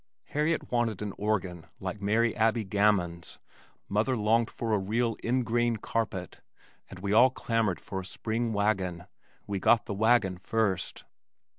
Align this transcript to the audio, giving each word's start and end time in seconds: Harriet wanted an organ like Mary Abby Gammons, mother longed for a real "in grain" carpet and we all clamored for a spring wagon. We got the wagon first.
Harriet 0.29 0.71
wanted 0.71 0.99
an 1.03 1.13
organ 1.19 1.67
like 1.79 2.01
Mary 2.01 2.35
Abby 2.35 2.63
Gammons, 2.65 3.37
mother 3.87 4.17
longed 4.17 4.49
for 4.49 4.73
a 4.73 4.79
real 4.79 5.15
"in 5.21 5.43
grain" 5.43 5.77
carpet 5.77 6.41
and 6.89 6.97
we 6.97 7.13
all 7.13 7.29
clamored 7.29 7.79
for 7.79 7.99
a 7.99 8.03
spring 8.05 8.51
wagon. 8.51 9.05
We 9.45 9.59
got 9.59 9.85
the 9.85 9.93
wagon 9.93 10.39
first. 10.39 11.03